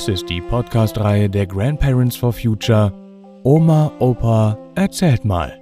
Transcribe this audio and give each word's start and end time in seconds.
Dies 0.00 0.08
ist 0.08 0.30
die 0.30 0.40
Podcast-Reihe 0.40 1.28
der 1.28 1.46
Grandparents 1.46 2.16
for 2.16 2.32
Future 2.32 2.90
Oma, 3.44 3.92
Opa, 3.98 4.56
erzählt 4.74 5.26
mal. 5.26 5.60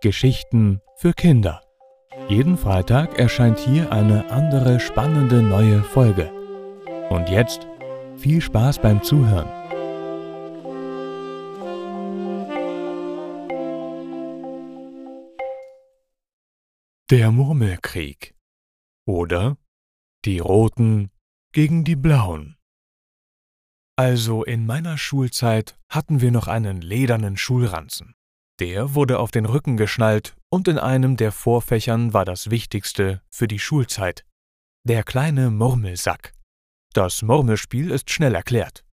Geschichten 0.00 0.80
für 0.96 1.12
Kinder. 1.12 1.60
Jeden 2.30 2.56
Freitag 2.56 3.18
erscheint 3.18 3.58
hier 3.58 3.92
eine 3.92 4.30
andere 4.30 4.80
spannende 4.80 5.42
neue 5.42 5.82
Folge. 5.82 6.32
Und 7.10 7.28
jetzt 7.28 7.66
viel 8.16 8.40
Spaß 8.40 8.78
beim 8.78 9.02
Zuhören. 9.02 9.50
Der 17.10 17.30
Murmelkrieg 17.30 18.34
oder 19.04 19.58
die 20.24 20.38
Roten 20.38 21.10
gegen 21.52 21.84
die 21.84 21.96
Blauen. 21.96 22.56
Also 23.96 24.42
in 24.42 24.66
meiner 24.66 24.98
Schulzeit 24.98 25.78
hatten 25.88 26.20
wir 26.20 26.32
noch 26.32 26.48
einen 26.48 26.80
ledernen 26.80 27.36
Schulranzen. 27.36 28.14
Der 28.60 28.94
wurde 28.94 29.18
auf 29.18 29.30
den 29.30 29.46
Rücken 29.46 29.76
geschnallt 29.76 30.36
und 30.50 30.68
in 30.68 30.78
einem 30.78 31.16
der 31.16 31.32
Vorfächern 31.32 32.12
war 32.12 32.24
das 32.24 32.50
Wichtigste 32.50 33.22
für 33.30 33.48
die 33.48 33.58
Schulzeit. 33.58 34.24
Der 34.86 35.02
kleine 35.02 35.50
Murmelsack. 35.50 36.34
Das 36.92 37.22
Murmelspiel 37.22 37.90
ist 37.90 38.10
schnell 38.10 38.34
erklärt. 38.34 38.84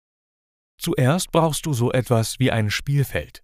Zuerst 0.79 1.31
brauchst 1.33 1.67
du 1.67 1.73
so 1.73 1.93
etwas 1.93 2.39
wie 2.39 2.51
ein 2.51 2.71
Spielfeld. 2.71 3.43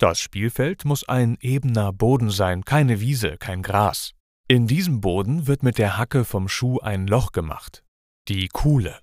Das 0.00 0.20
Spielfeld 0.20 0.84
muss 0.84 1.08
ein 1.08 1.36
ebener 1.40 1.92
Boden 1.92 2.30
sein, 2.30 2.64
keine 2.64 3.00
Wiese, 3.00 3.36
kein 3.36 3.62
Gras. 3.62 4.14
In 4.46 4.68
diesem 4.68 5.00
Boden 5.00 5.48
wird 5.48 5.64
mit 5.64 5.78
der 5.78 5.96
Hacke 5.96 6.24
vom 6.24 6.48
Schuh 6.48 6.78
ein 6.78 7.08
Loch 7.08 7.32
gemacht, 7.32 7.84
die 8.28 8.46
Kuhle. 8.48 9.00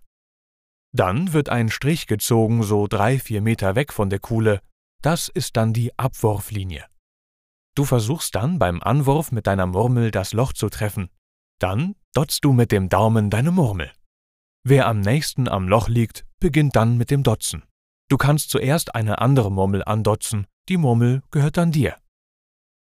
Dann 0.96 1.34
wird 1.34 1.50
ein 1.50 1.70
Strich 1.70 2.08
gezogen, 2.08 2.64
so 2.64 2.88
drei, 2.88 3.20
vier 3.20 3.42
Meter 3.42 3.76
weg 3.76 3.92
von 3.92 4.10
der 4.10 4.20
Kuhle. 4.20 4.62
Das 5.02 5.28
ist 5.28 5.58
dann 5.58 5.74
die 5.74 5.92
Abwurflinie. 6.00 6.86
Du 7.76 7.84
versuchst 7.84 8.34
dann 8.34 8.60
beim 8.60 8.82
Anwurf 8.82 9.34
mit 9.34 9.46
deiner 9.46 9.66
Murmel 9.66 10.10
das 10.10 10.32
Loch 10.32 10.54
zu 10.54 10.70
treffen. 10.70 11.10
Dann 11.60 11.96
dotzt 12.14 12.46
du 12.46 12.54
mit 12.54 12.72
dem 12.72 12.88
Daumen 12.88 13.30
deine 13.30 13.52
Murmel. 13.52 13.92
Wer 14.64 14.88
am 14.88 15.02
nächsten 15.02 15.50
am 15.50 15.68
Loch 15.68 15.90
liegt, 15.90 16.26
beginnt 16.40 16.78
dann 16.78 16.96
mit 16.96 17.12
dem 17.12 17.24
Dotzen. 17.24 17.64
Du 18.08 18.16
kannst 18.16 18.50
zuerst 18.50 18.96
eine 18.96 19.20
andere 19.20 19.52
Murmel 19.52 19.84
andotzen, 19.84 20.48
die 20.70 20.78
Murmel 20.78 21.24
gehört 21.30 21.58
dann 21.58 21.74
dir. 21.74 21.98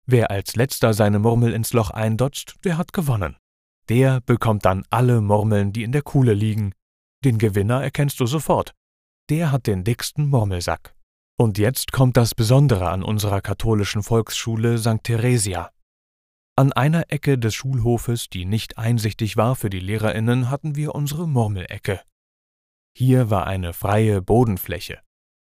Wer 0.05 0.29
als 0.29 0.55
letzter 0.55 0.93
seine 0.93 1.17
Murmel 1.17 1.51
ins 1.51 1.73
Loch 1.73 1.89
eindotzt, 1.89 2.57
der 2.63 2.77
hat 2.77 2.93
gewonnen. 2.93 3.37
Der 3.89 4.21
bekommt 4.21 4.65
dann 4.65 4.85
alle 4.91 5.19
Murmeln, 5.19 5.73
die 5.73 5.81
in 5.81 5.91
der 5.91 6.03
Kuhle 6.03 6.33
liegen, 6.33 6.73
den 7.25 7.37
Gewinner 7.37 7.83
erkennst 7.83 8.19
du 8.19 8.25
sofort. 8.25 8.73
Der 9.29 9.51
hat 9.51 9.67
den 9.67 9.83
dicksten 9.83 10.27
Murmelsack. 10.27 10.95
Und 11.39 11.57
jetzt 11.57 11.91
kommt 11.91 12.17
das 12.17 12.35
Besondere 12.35 12.89
an 12.89 13.03
unserer 13.03 13.41
katholischen 13.41 14.03
Volksschule 14.03 14.77
St. 14.77 15.03
Theresia. 15.03 15.71
An 16.55 16.71
einer 16.71 17.05
Ecke 17.11 17.39
des 17.39 17.55
Schulhofes, 17.55 18.29
die 18.29 18.45
nicht 18.45 18.77
einsichtig 18.77 19.37
war 19.37 19.55
für 19.55 19.71
die 19.71 19.79
Lehrerinnen, 19.79 20.51
hatten 20.51 20.75
wir 20.75 20.93
unsere 20.93 21.27
Murmelecke. 21.27 22.01
Hier 22.95 23.31
war 23.31 23.47
eine 23.47 23.73
freie 23.73 24.21
Bodenfläche. 24.21 24.99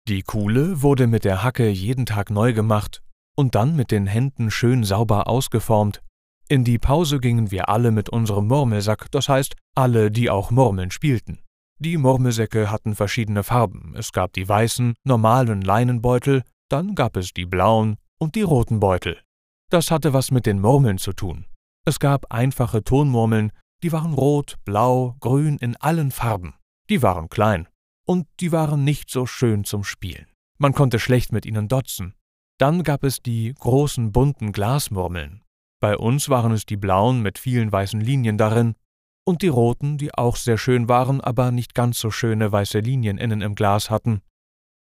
Die 0.09 0.23
Kuhle 0.23 0.81
wurde 0.81 1.07
mit 1.07 1.25
der 1.25 1.43
Hacke 1.43 1.69
jeden 1.69 2.07
Tag 2.07 2.31
neu 2.31 2.55
gemacht 2.55 3.03
und 3.37 3.55
dann 3.55 3.77
mit 3.77 3.91
den 3.91 4.07
Händen 4.07 4.51
schön 4.51 4.85
sauber 4.85 5.29
ausgeformt. 5.29 6.03
In 6.49 6.65
die 6.65 6.79
Pause 6.79 7.21
gingen 7.21 7.51
wir 7.51 7.69
alle 7.69 7.91
mit 7.91 8.09
unserem 8.09 8.49
Murmelsack, 8.49 9.11
das 9.11 9.29
heißt 9.29 9.55
alle, 9.75 10.11
die 10.11 10.31
auch 10.31 10.51
Murmeln 10.51 10.91
spielten. 10.91 11.41
Die 11.85 11.97
Murmelsäcke 11.97 12.71
hatten 12.71 12.95
verschiedene 12.95 13.43
Farben. 13.43 13.93
Es 13.97 14.13
gab 14.13 14.33
die 14.35 14.49
weißen, 14.49 14.95
normalen 15.03 15.63
Leinenbeutel, 15.63 16.45
dann 16.69 16.95
gab 16.95 17.17
es 17.17 17.35
die 17.35 17.45
blauen 17.45 17.97
und 18.21 18.37
die 18.37 18.43
roten 18.43 18.79
Beutel. 18.79 19.21
Das 19.69 19.91
hatte 19.91 20.13
was 20.13 20.31
mit 20.31 20.47
den 20.47 20.61
Murmeln 20.61 20.99
zu 20.99 21.13
tun. 21.13 21.45
Es 21.85 21.99
gab 21.99 22.33
einfache 22.33 22.85
Tonmurmeln, 22.85 23.51
die 23.83 23.91
waren 23.91 24.15
rot, 24.15 24.59
blau, 24.65 25.17
grün 25.19 25.59
in 25.59 25.75
allen 25.75 26.13
Farben. 26.13 26.55
Die 26.89 27.03
waren 27.03 27.29
klein 27.29 27.67
und 28.07 28.29
die 28.39 28.53
waren 28.53 28.85
nicht 28.85 29.11
so 29.11 29.27
schön 29.27 29.65
zum 29.65 29.83
Spielen. 29.83 30.27
Man 30.59 30.75
konnte 30.75 31.01
schlecht 31.01 31.33
mit 31.33 31.47
ihnen 31.47 31.67
dotzen. 31.67 32.15
Dann 32.59 32.85
gab 32.85 33.03
es 33.03 33.23
die 33.23 33.55
großen 33.59 34.13
bunten 34.13 34.53
Glasmurmeln. 34.53 35.43
Bei 35.81 35.99
uns 35.99 36.29
waren 36.29 36.53
es 36.53 36.65
die 36.65 36.77
blauen 36.77 37.23
mit 37.23 37.41
vielen 37.41 37.73
weißen 37.73 38.01
Linien 38.01 38.39
darin 38.39 38.77
und 39.25 39.43
die 39.43 39.49
roten, 39.49 39.99
die 39.99 40.15
auch 40.15 40.37
sehr 40.37 40.59
schön 40.59 40.89
waren, 40.89 41.21
aber 41.21 41.51
nicht 41.51 41.75
ganz 41.75 41.99
so 41.99 42.11
schöne 42.11 42.51
weiße 42.51 42.81
Linien 42.81 43.19
innen 43.19 43.41
im 43.41 43.55
Glas 43.55 43.91
hatten. 43.91 44.23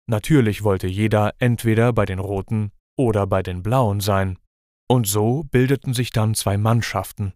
Natürlich 0.07 0.63
wollte 0.63 0.87
jeder 0.87 1.33
entweder 1.39 1.93
bei 1.93 2.05
den 2.05 2.19
roten 2.19 2.71
oder 2.97 3.27
bei 3.27 3.43
den 3.43 3.61
blauen 3.61 3.99
sein. 3.99 4.37
Und 4.89 5.07
so 5.07 5.43
bildeten 5.43 5.93
sich 5.93 6.11
dann 6.11 6.33
zwei 6.33 6.57
Mannschaften. 6.57 7.33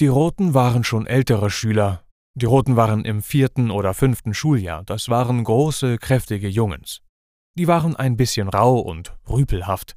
Die 0.00 0.06
roten 0.06 0.54
waren 0.54 0.84
schon 0.84 1.06
ältere 1.06 1.50
Schüler, 1.50 2.04
die 2.34 2.46
roten 2.46 2.76
waren 2.76 3.04
im 3.04 3.22
vierten 3.22 3.70
oder 3.70 3.94
fünften 3.94 4.34
Schuljahr, 4.34 4.82
das 4.84 5.08
waren 5.08 5.42
große, 5.42 5.98
kräftige 5.98 6.48
Jungens. 6.48 7.00
Die 7.58 7.66
waren 7.66 7.96
ein 7.96 8.16
bisschen 8.16 8.48
rau 8.48 8.78
und 8.78 9.16
rüpelhaft, 9.28 9.94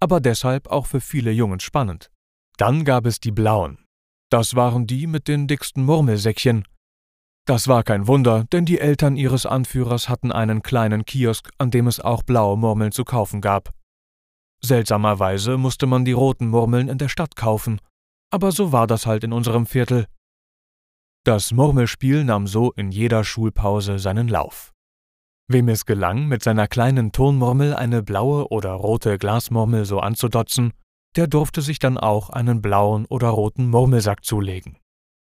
aber 0.00 0.20
deshalb 0.20 0.68
auch 0.68 0.86
für 0.86 1.00
viele 1.00 1.32
Jungens 1.32 1.64
spannend. 1.64 2.12
Dann 2.56 2.84
gab 2.84 3.04
es 3.06 3.18
die 3.18 3.32
blauen, 3.32 3.85
das 4.30 4.54
waren 4.54 4.86
die 4.86 5.06
mit 5.06 5.28
den 5.28 5.46
dicksten 5.46 5.84
Murmelsäckchen. 5.84 6.64
Das 7.46 7.68
war 7.68 7.84
kein 7.84 8.08
Wunder, 8.08 8.44
denn 8.52 8.64
die 8.64 8.80
Eltern 8.80 9.16
ihres 9.16 9.46
Anführers 9.46 10.08
hatten 10.08 10.32
einen 10.32 10.62
kleinen 10.62 11.04
Kiosk, 11.04 11.50
an 11.58 11.70
dem 11.70 11.86
es 11.86 12.00
auch 12.00 12.24
blaue 12.24 12.56
Murmeln 12.56 12.90
zu 12.90 13.04
kaufen 13.04 13.40
gab. 13.40 13.72
Seltsamerweise 14.64 15.56
musste 15.56 15.86
man 15.86 16.04
die 16.04 16.12
roten 16.12 16.48
Murmeln 16.48 16.88
in 16.88 16.98
der 16.98 17.08
Stadt 17.08 17.36
kaufen, 17.36 17.80
aber 18.32 18.50
so 18.50 18.72
war 18.72 18.88
das 18.88 19.06
halt 19.06 19.22
in 19.22 19.32
unserem 19.32 19.66
Viertel. 19.66 20.06
Das 21.24 21.52
Murmelspiel 21.52 22.24
nahm 22.24 22.46
so 22.46 22.72
in 22.72 22.90
jeder 22.90 23.22
Schulpause 23.22 23.98
seinen 23.98 24.28
Lauf. 24.28 24.72
Wem 25.48 25.68
es 25.68 25.86
gelang, 25.86 26.26
mit 26.26 26.42
seiner 26.42 26.66
kleinen 26.66 27.12
Tonmurmel 27.12 27.74
eine 27.74 28.02
blaue 28.02 28.48
oder 28.48 28.72
rote 28.72 29.18
Glasmurmel 29.18 29.84
so 29.84 30.00
anzudotzen, 30.00 30.72
der 31.16 31.26
durfte 31.26 31.62
sich 31.62 31.78
dann 31.78 31.98
auch 31.98 32.30
einen 32.30 32.62
blauen 32.62 33.06
oder 33.06 33.28
roten 33.28 33.68
Murmelsack 33.68 34.24
zulegen. 34.24 34.78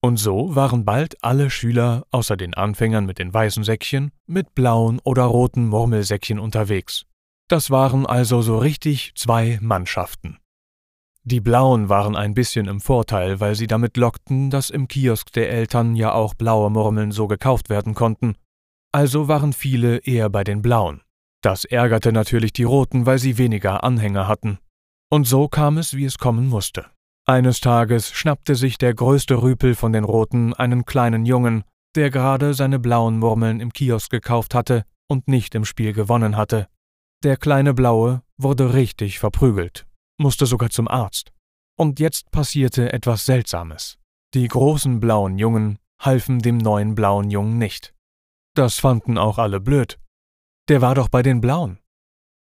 Und 0.01 0.17
so 0.17 0.55
waren 0.55 0.85
bald 0.85 1.21
alle 1.23 1.49
Schüler, 1.49 2.05
außer 2.11 2.37
den 2.37 2.53
Anfängern 2.53 3.05
mit 3.05 3.19
den 3.19 3.33
weißen 3.33 3.63
Säckchen, 3.63 4.11
mit 4.27 4.55
blauen 4.55 4.99
oder 5.03 5.23
roten 5.23 5.67
Murmelsäckchen 5.67 6.39
unterwegs. 6.39 7.05
Das 7.49 7.69
waren 7.69 8.05
also 8.05 8.41
so 8.41 8.57
richtig 8.59 9.13
zwei 9.15 9.57
Mannschaften. 9.61 10.37
Die 11.23 11.41
Blauen 11.41 11.89
waren 11.89 12.15
ein 12.15 12.33
bisschen 12.33 12.67
im 12.67 12.79
Vorteil, 12.79 13.39
weil 13.39 13.55
sie 13.55 13.67
damit 13.67 13.97
lockten, 13.97 14.49
dass 14.49 14.69
im 14.69 14.87
Kiosk 14.87 15.33
der 15.33 15.49
Eltern 15.49 15.95
ja 15.95 16.13
auch 16.13 16.33
blaue 16.33 16.69
Murmeln 16.69 17.11
so 17.11 17.27
gekauft 17.27 17.69
werden 17.69 17.93
konnten. 17.93 18.35
Also 18.91 19.27
waren 19.27 19.51
viele 19.51 19.97
eher 19.97 20.29
bei 20.29 20.43
den 20.43 20.61
Blauen. 20.61 21.01
Das 21.41 21.65
ärgerte 21.65 22.13
natürlich 22.13 22.53
die 22.53 22.63
Roten, 22.63 23.05
weil 23.05 23.19
sie 23.19 23.37
weniger 23.37 23.83
Anhänger 23.83 24.27
hatten. 24.27 24.59
Und 25.11 25.25
so 25.25 25.47
kam 25.47 25.77
es, 25.77 25.95
wie 25.95 26.05
es 26.05 26.17
kommen 26.17 26.47
musste. 26.47 26.85
Eines 27.27 27.59
Tages 27.59 28.11
schnappte 28.11 28.55
sich 28.55 28.77
der 28.77 28.93
größte 28.93 29.41
Rüpel 29.41 29.75
von 29.75 29.93
den 29.93 30.03
Roten 30.03 30.53
einen 30.53 30.85
kleinen 30.85 31.25
Jungen, 31.25 31.63
der 31.95 32.09
gerade 32.09 32.53
seine 32.53 32.79
blauen 32.79 33.19
Murmeln 33.19 33.59
im 33.59 33.73
Kiosk 33.73 34.11
gekauft 34.11 34.53
hatte 34.55 34.85
und 35.07 35.27
nicht 35.27 35.55
im 35.55 35.65
Spiel 35.65 35.93
gewonnen 35.93 36.37
hatte. 36.37 36.67
Der 37.23 37.37
kleine 37.37 37.73
Blaue 37.73 38.21
wurde 38.37 38.73
richtig 38.73 39.19
verprügelt, 39.19 39.85
musste 40.17 40.45
sogar 40.45 40.69
zum 40.69 40.87
Arzt. 40.87 41.33
Und 41.77 41.99
jetzt 41.99 42.31
passierte 42.31 42.93
etwas 42.93 43.25
Seltsames. 43.25 43.97
Die 44.33 44.47
großen 44.47 44.99
blauen 44.99 45.37
Jungen 45.37 45.79
halfen 45.99 46.39
dem 46.39 46.57
neuen 46.57 46.95
blauen 46.95 47.29
Jungen 47.29 47.57
nicht. 47.57 47.93
Das 48.55 48.79
fanden 48.79 49.17
auch 49.17 49.37
alle 49.37 49.59
blöd. 49.59 49.99
Der 50.69 50.81
war 50.81 50.95
doch 50.95 51.09
bei 51.09 51.23
den 51.23 51.41
Blauen. 51.41 51.79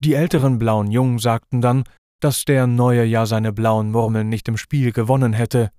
Die 0.03 0.15
älteren 0.15 0.59
blauen 0.59 0.91
Jungen 0.91 1.19
sagten 1.19 1.61
dann, 1.61 1.85
dass 2.21 2.45
der 2.45 2.67
Neue 2.67 3.05
ja 3.05 3.27
seine 3.27 3.53
blauen 3.53 3.91
Murmeln 3.91 4.29
nicht 4.29 4.49
im 4.49 4.57
Spiel 4.57 4.93
gewonnen 4.93 5.33
hätte 5.33 5.71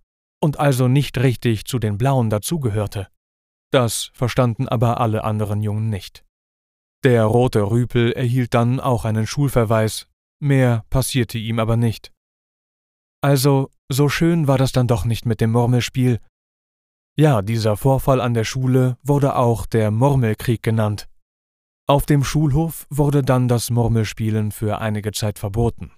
und 0.41 0.59
also 0.59 0.87
nicht 0.87 1.17
richtig 1.17 1.65
zu 1.65 1.79
den 1.79 1.97
Blauen 1.97 2.29
dazugehörte. 2.29 3.07
Das 3.71 4.11
verstanden 4.13 4.67
aber 4.67 4.99
alle 4.99 5.23
anderen 5.23 5.61
Jungen 5.61 5.89
nicht. 5.89 6.25
Der 7.03 7.23
rote 7.23 7.71
Rüpel 7.71 8.11
erhielt 8.11 8.53
dann 8.53 8.79
auch 8.79 9.05
einen 9.05 9.25
Schulverweis, 9.25 10.07
mehr 10.39 10.83
passierte 10.89 11.37
ihm 11.37 11.59
aber 11.59 11.77
nicht. 11.77 12.11
Also, 13.21 13.69
so 13.89 14.09
schön 14.09 14.47
war 14.47 14.57
das 14.57 14.71
dann 14.71 14.87
doch 14.87 15.05
nicht 15.05 15.25
mit 15.25 15.41
dem 15.41 15.51
Murmelspiel. 15.51 16.19
Ja, 17.17 17.41
dieser 17.41 17.77
Vorfall 17.77 18.19
an 18.19 18.33
der 18.33 18.43
Schule 18.43 18.97
wurde 19.03 19.35
auch 19.35 19.65
der 19.65 19.91
Murmelkrieg 19.91 20.63
genannt. 20.63 21.07
Auf 21.87 22.05
dem 22.05 22.23
Schulhof 22.23 22.87
wurde 22.89 23.21
dann 23.21 23.47
das 23.47 23.69
Murmelspielen 23.69 24.51
für 24.51 24.79
einige 24.79 25.11
Zeit 25.11 25.39
verboten. 25.39 25.91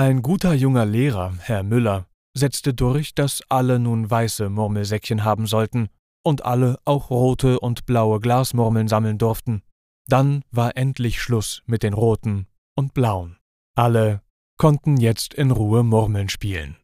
Ein 0.00 0.22
guter 0.22 0.54
junger 0.54 0.86
Lehrer, 0.86 1.34
Herr 1.40 1.62
Müller, 1.62 2.06
setzte 2.32 2.72
durch, 2.72 3.14
dass 3.14 3.42
alle 3.50 3.78
nun 3.78 4.10
weiße 4.10 4.48
Murmelsäckchen 4.48 5.24
haben 5.24 5.46
sollten, 5.46 5.90
und 6.24 6.42
alle 6.42 6.78
auch 6.86 7.10
rote 7.10 7.60
und 7.60 7.84
blaue 7.84 8.18
Glasmurmeln 8.18 8.88
sammeln 8.88 9.18
durften. 9.18 9.60
Dann 10.06 10.42
war 10.50 10.74
endlich 10.74 11.20
Schluss 11.20 11.62
mit 11.66 11.82
den 11.82 11.92
roten 11.92 12.46
und 12.74 12.94
blauen. 12.94 13.36
Alle 13.76 14.22
konnten 14.56 14.96
jetzt 14.96 15.34
in 15.34 15.50
Ruhe 15.50 15.82
Murmeln 15.82 16.30
spielen. 16.30 16.78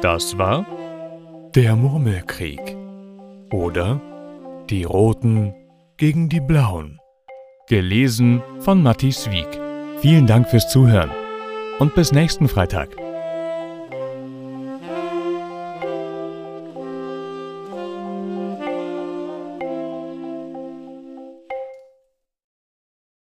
Das 0.00 0.38
war 0.38 0.64
der 1.54 1.76
Murmelkrieg 1.76 2.79
oder 3.52 4.00
die 4.68 4.84
Roten 4.84 5.54
gegen 5.96 6.28
die 6.28 6.40
Blauen. 6.40 6.98
Gelesen 7.68 8.42
von 8.60 8.82
Matti 8.82 9.12
Swieg. 9.12 9.48
Vielen 10.00 10.26
Dank 10.26 10.48
fürs 10.48 10.70
Zuhören 10.70 11.10
und 11.78 11.94
bis 11.94 12.12
nächsten 12.12 12.48
Freitag. 12.48 12.88